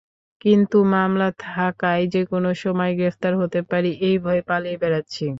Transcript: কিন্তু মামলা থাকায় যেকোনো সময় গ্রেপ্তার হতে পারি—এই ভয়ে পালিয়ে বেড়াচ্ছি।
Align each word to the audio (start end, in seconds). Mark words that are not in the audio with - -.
কিন্তু 0.41 0.77
মামলা 0.93 1.27
থাকায় 1.41 2.03
যেকোনো 2.13 2.49
সময় 2.63 2.91
গ্রেপ্তার 2.97 3.33
হতে 3.41 3.59
পারি—এই 3.69 4.15
ভয়ে 4.23 4.43
পালিয়ে 4.49 4.77
বেড়াচ্ছি। 4.81 5.25